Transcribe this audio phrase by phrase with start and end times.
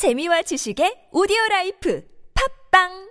[0.00, 2.02] 재미와 지식의 오디오 라이프
[2.70, 3.10] 팟빵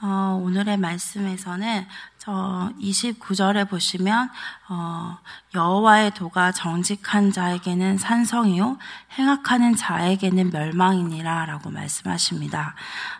[0.00, 4.30] 어, 오늘의 말씀에서는 저 29절에 보시면
[4.68, 5.18] 어,
[5.56, 8.78] 여호와의 도가 정직한 자에게는 산성이요
[9.18, 12.76] 행악하는 자에게는 멸망이니라라고 말씀하십니다.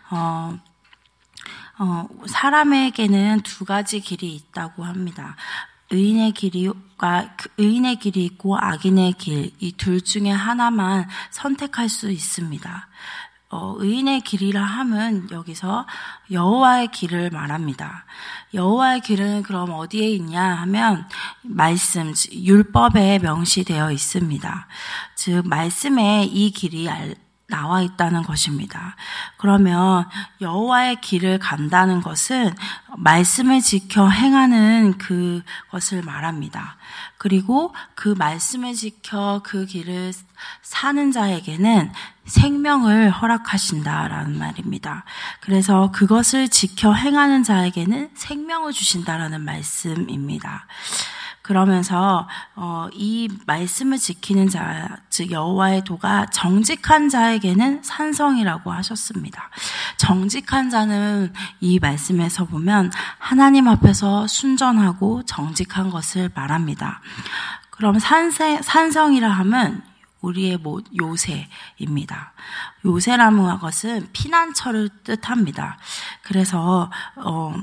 [0.09, 0.57] 어,
[1.79, 5.35] 어, 사람에게는 두 가지 길이 있다고 합니다.
[5.91, 12.87] 의인의 길이가 그 의인의 길이 있고 악인의 길 이 둘 중에 하나만 선택할 수 있습니다.
[13.49, 15.85] 어, 의인의 길이라 함은 여기서
[16.31, 18.05] 여호와의 길을 말합니다.
[18.53, 21.07] 여호와의 길은 그럼 어디에 있냐 하면
[21.43, 24.67] 말씀 율법에 명시되어 있습니다.
[25.15, 26.89] 즉 말씀에 이 길이
[27.47, 28.95] 나와 있다는 것입니다.
[29.37, 30.05] 그러면
[30.41, 32.53] 여호와의 길을 간다는 것은
[32.97, 36.77] 말씀을 지켜 행하는 그것을 말합니다.
[37.17, 40.13] 그리고 그 말씀을 지켜 그 길을
[40.61, 41.91] 사는 자에게는
[42.25, 45.05] 생명을 허락하신다라는 말입니다.
[45.41, 50.65] 그래서 그것을 지켜 행하는 자에게는 생명을 주신다라는 말씀입니다.
[51.45, 59.51] 그러면서 어, 이 말씀을 지키는 자, 즉 여호와의 도가 정직한 자에게는 산성이라고 하셨습니다.
[59.97, 67.01] 정직한 자는 이 말씀에서 보면 하나님 앞에서 순전하고 정직한 것을 말합니다.
[67.69, 69.83] 그럼 산세, 산성이라 함은
[70.21, 72.33] 우리의 뭐 요새입니다.
[72.85, 75.77] 요새라는 것은 피난처를 뜻합니다.
[76.23, 77.53] 그래서 어,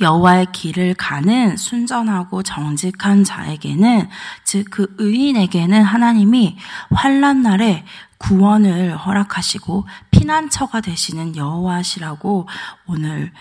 [0.00, 4.08] 여호와의 길을 가는 순전하고 정직한 자에게는
[4.44, 6.56] 즉 그 의인에게는 하나님이
[6.90, 7.84] 환란 날에
[8.18, 9.86] 구원을 허락하시고
[10.28, 12.46] 피난처가 되시는 여호와시라고
[12.86, 13.32] 오늘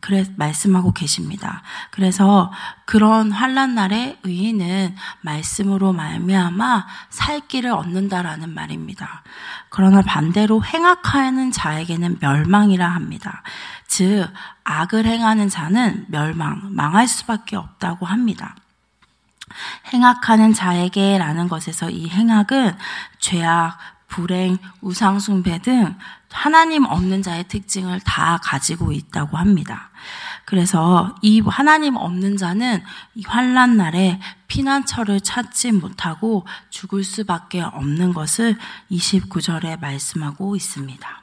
[0.00, 1.62] 그래 말씀하고 계십니다.
[1.92, 2.52] 그래서
[2.84, 9.22] 그런 환란 날에 의인은 말씀으로 말미암아 살 길을 얻는다라는 말입니다.
[9.68, 13.44] 그러나 반대로 행악하는 자에게는 멸망이라 합니다.
[13.86, 14.28] 즉
[14.64, 18.56] 악을 행하는 자는 멸망, 망할 수밖에 없다고 합니다.
[19.92, 22.76] 행악하는 자에게라는 것에서 이 행악은
[23.20, 23.78] 죄악,
[24.12, 25.96] 불행, 우상숭배 등
[26.30, 29.90] 하나님 없는 자의 특징을 다 가지고 있다고 합니다.
[30.44, 32.82] 그래서 이 하나님 없는 자는
[33.14, 38.58] 이 환란 날에 피난처를 찾지 못하고 죽을 수밖에 없는 것을
[38.90, 41.22] 29절에 말씀하고 있습니다.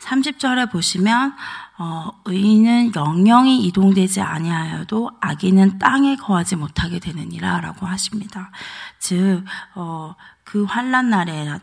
[0.00, 1.34] 30절에 보시면
[1.78, 8.50] 어, 의인은 영영이 이동되지 아니하여도 악인은 땅에 거하지 못하게 되느니라라고 하십니다.
[8.98, 10.14] 즉, 어,
[10.46, 11.58] 그 환란 날에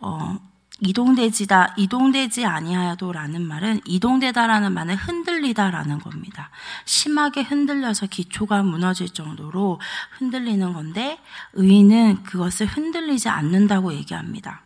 [0.00, 0.38] 어,
[0.80, 6.50] 이동되지다 이동되지 아니하여도라는 말은 이동되다라는 말은 흔들리다라는 겁니다.
[6.84, 9.80] 심하게 흔들려서 기초가 무너질 정도로
[10.18, 11.18] 흔들리는 건데
[11.54, 14.62] 의인은 그것을 흔들리지 않는다고 얘기합니다.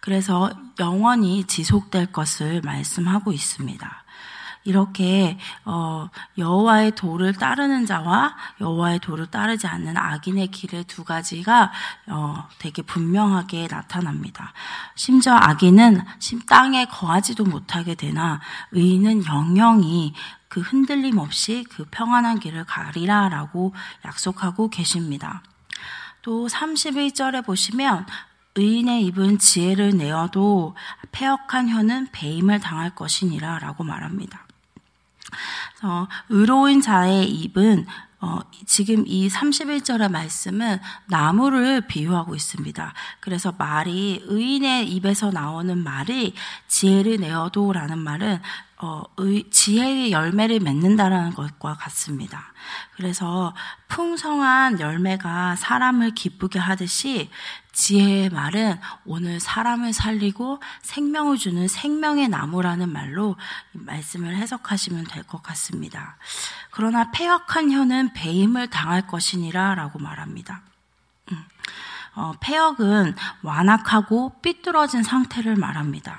[0.00, 4.03] 그래서 영원히 지속될 것을 말씀하고 있습니다.
[4.64, 6.08] 이렇게 어,
[6.38, 11.70] 여호와의 도를 따르는 자와 여호와의 도를 따르지 않는 악인의 길의 두 가지가
[12.08, 14.52] 어, 되게 분명하게 나타납니다.
[14.94, 16.00] 심지어 악인은
[16.48, 18.40] 땅에 거하지도 못하게 되나
[18.72, 20.14] 의인은 영영이
[20.48, 25.42] 그 흔들림 없이 그 평안한 길을 가리라라고 약속하고 계십니다.
[26.22, 28.06] 또 31절에 보시면
[28.54, 30.76] 의인의 입은 지혜를 내어도
[31.10, 34.43] 폐역한 혀는 배임을 당할 것이니라 라고 말합니다.
[35.82, 37.86] 어, 의로운 자의 입은
[38.24, 42.94] 어, 지금 이 31절의 말씀은 나무를 비유하고 있습니다.
[43.20, 46.32] 그래서 말이 의인의 입에서 나오는 말이
[46.66, 48.40] 지혜를 내어도라는 말은
[48.78, 52.52] 어, 의, 지혜의 열매를 맺는다라는 것과 같습니다.
[52.96, 53.54] 그래서
[53.88, 57.30] 풍성한 열매가 사람을 기쁘게 하듯이
[57.72, 63.36] 지혜의 말은 오늘 사람을 살리고 생명을 주는 생명의 나무라는 말로
[63.72, 66.16] 말씀을 해석하시면 될 것 같습니다.
[66.70, 70.62] 그러나 폐역한 혀는 배임을 당할 것이니라 라고 말합니다.
[71.32, 71.44] 음.
[72.14, 76.18] 어, 폐역은 완악하고 삐뚤어진 상태를 말합니다.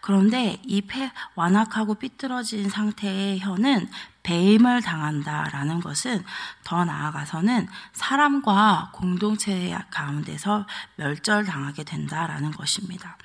[0.00, 3.88] 그런데 이 폐, 완악하고 삐뚤어진 상태의 혀는
[4.24, 6.24] 배임을 당한다라는 것은
[6.64, 10.66] 더 나아가서는 사람과 공동체 가운데서
[10.96, 13.16] 멸절당하게 된다라는 것입니다.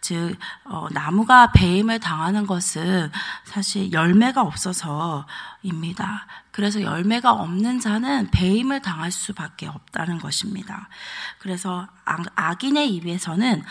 [0.00, 3.10] 즉 어, 나무가 배임을 당하는 것은
[3.44, 6.26] 사실 열매가 없어서입니다.
[6.50, 10.88] 그래서 열매가 없는 자는 배임을 당할 수밖에 없다는 것입니다.
[11.38, 11.86] 그래서
[12.34, 13.62] 악인의 입에서는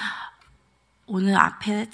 [1.07, 1.89] 오늘 앞에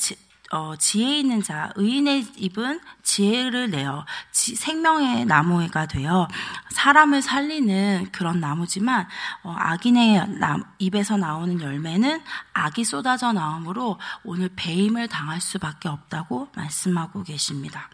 [0.51, 6.27] 어, 지혜 있는 자, 의인의 입은 지혜를 내어 지, 생명의 나무가 되어
[6.69, 9.07] 사람을 살리는 그런 나무지만
[9.43, 12.21] 어, 악인의 나, 입에서 나오는 열매는
[12.53, 17.89] 악이 쏟아져 나오므로 오늘 배임을 당할 수밖에 없다고 말씀하고 계십니다.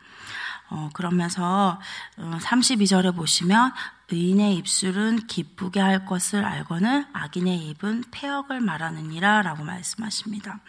[0.70, 1.80] 어, 그러면서
[2.18, 3.74] 32절에 어, 보시면
[4.12, 10.60] 의인의 입술은 기쁘게 할 것을 알거늘 악인의 입은 폐역을 말하느니라 라고 말씀하십니다.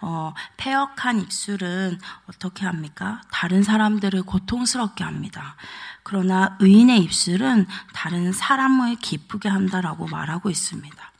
[0.00, 1.98] 어, 폐역한 입술은
[2.28, 3.20] 어떻게 합니까?
[3.30, 5.56] 다른 사람들을 고통스럽게 합니다.
[6.02, 11.11] 그러나 의인의 입술은 다른 사람을 기쁘게 한다라고 말하고 있습니다.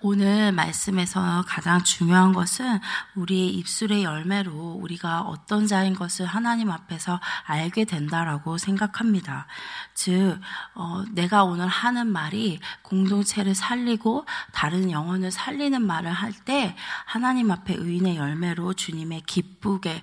[0.00, 2.78] 오늘 말씀에서 가장 중요한 것은
[3.14, 9.46] 우리의 입술의 열매로 우리가 어떤 자인 것을 하나님 앞에서 알게 된다라고 생각합니다.
[9.94, 10.38] 즉,
[10.74, 16.76] 어, 내가 오늘 하는 말이 공동체를 살리고 다른 영혼을 살리는 말을 할 때
[17.06, 20.02] 하나님 앞에 의인의 열매로 주님의 기쁘게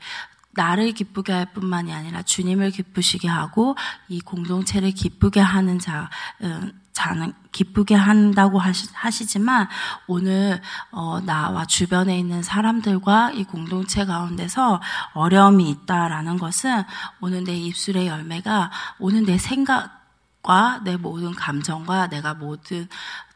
[0.56, 3.76] 나를 기쁘게 할 뿐만이 아니라 주님을 기쁘시게 하고
[4.08, 6.10] 이 공동체를 기쁘게 하는 자,
[6.42, 9.68] 음, 자는 기쁘게 한다고 하시, 지만
[10.08, 10.62] 오늘
[10.92, 14.80] 어, 나와 주변에 있는 사람들과 이 공동체 가운데서
[15.14, 16.84] 어려움이 있다라는 것은
[17.20, 20.04] 오늘 내 입술의 열매가 오늘 내 생각
[20.44, 22.88] 과 내 모든 감정과 내가 모든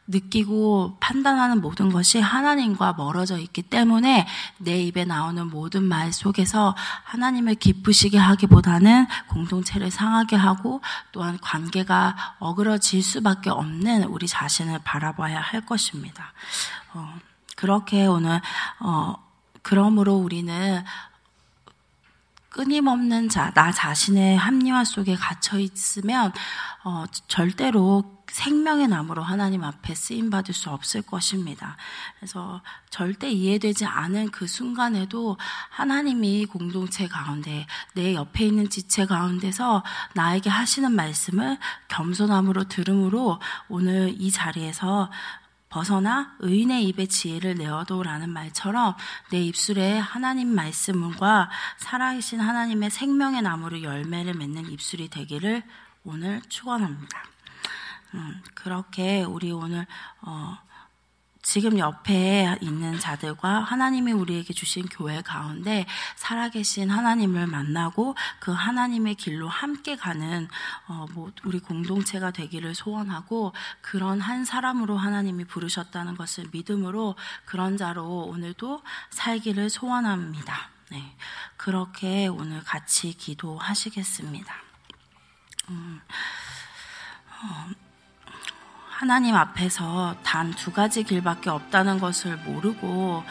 [0.08, 4.28] 느끼고 판단하는 모든 것이 하나님과 멀어져 있기 때문에
[4.58, 10.82] 내 입에 나오는 모든 말 속에서 하나님을 기쁘시게 하기보다는 공동체를 상하게 하고
[11.12, 16.34] 또한 관계가 어그러질 수밖에 없는 우리 자신을 바라봐야 할 것입니다.
[16.94, 17.14] 어,
[17.56, 18.42] 그렇게 오늘
[18.80, 19.16] 어,
[19.62, 20.84] 그러므로 우리는
[22.58, 26.34] 끊임없는 자, 나 자신의 합리화 속에 갇혀 있으면
[26.84, 31.78] 어, 절대로 생명의 나무로 하나님 앞에 쓰임 받을 수 없을 것입니다.
[32.18, 35.38] 그래서 절대 이해되지 않은 그 순간에도
[35.70, 39.84] 하나님이 공동체 가운데 내 옆에 있는 지체 가운데서
[40.16, 41.58] 나에게 하시는 말씀을
[41.90, 43.40] 겸손함으로 들음으로
[43.70, 45.12] 오늘 이 자리에서
[45.70, 48.96] 벗어나 의인의 입에 지혜를 내어도라는 말처럼
[49.32, 55.64] 내 입술에 하나님 말씀과 살아계신 하나님의 생명의 나무를 열매를 맺는 입술이 되기를
[56.04, 57.24] 오늘 축원합니다.
[58.14, 59.86] 음, 그렇게 우리 오늘
[60.22, 60.58] 어,
[61.48, 65.86] 지금 옆에 있는 자들과 하나님이 우리에게 주신 교회 가운데
[66.18, 70.50] 살아계신 하나님을 만나고 그 하나님의 길로 함께 가는
[70.90, 77.16] 어, 뭐 우리 공동체가 되기를 소원하고 그런 한 사람으로 하나님이 부르셨다는 것을 믿음으로
[77.46, 80.70] 그런 자로 오늘도 살기를 소원합니다.
[80.92, 81.16] 네,
[81.56, 84.54] 그렇게 오늘 같이 기도하시겠습니다.
[85.70, 86.02] 음,
[87.42, 87.87] 어,
[89.00, 93.24] 하나님 앞에서 단 두 가지 길밖에 없다는 것을 모르고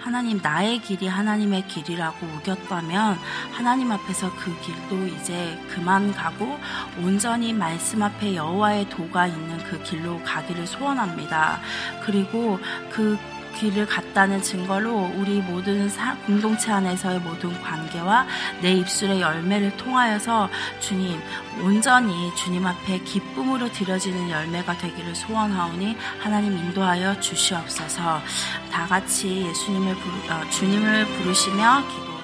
[0.00, 3.18] 하나님 나의 길이 하나님의 길이라고 우겼다면
[3.52, 6.58] 하나님 앞에서 그 길도 이제 그만 가고
[6.98, 11.60] 온전히 말씀 앞에 여호와의 도가 있는 그 길로 가기를 소원합니다.
[12.02, 12.58] 그리고
[12.90, 13.18] 그
[13.56, 15.90] 길을 갔다는 증거로 우리 모든
[16.26, 18.26] 공동체 안에서의 모든 관계와
[18.62, 20.48] 내 입술의 열매를 통하여서
[20.80, 21.20] 주님
[21.62, 28.20] 온전히 주님 앞에 기쁨으로 드려지는 열매가 되기를 소원하오니 하나님 인도하여 주시옵소서.
[28.70, 32.15] 다 같이 예수님을 부르, 어, 주님을 부르시며 기도